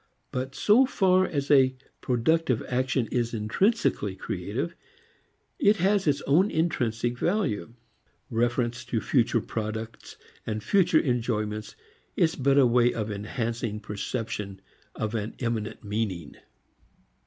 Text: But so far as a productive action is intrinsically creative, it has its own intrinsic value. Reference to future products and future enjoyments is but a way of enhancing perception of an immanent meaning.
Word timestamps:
But 0.31 0.55
so 0.55 0.87
far 0.87 1.27
as 1.27 1.51
a 1.51 1.75
productive 2.01 2.63
action 2.67 3.05
is 3.11 3.35
intrinsically 3.35 4.15
creative, 4.15 4.73
it 5.59 5.75
has 5.77 6.07
its 6.07 6.23
own 6.23 6.49
intrinsic 6.49 7.19
value. 7.19 7.75
Reference 8.31 8.83
to 8.85 8.99
future 8.99 9.41
products 9.41 10.17
and 10.43 10.63
future 10.63 10.99
enjoyments 10.99 11.75
is 12.15 12.33
but 12.35 12.57
a 12.57 12.65
way 12.65 12.91
of 12.91 13.11
enhancing 13.11 13.79
perception 13.79 14.59
of 14.95 15.13
an 15.13 15.35
immanent 15.37 15.83
meaning. 15.83 16.35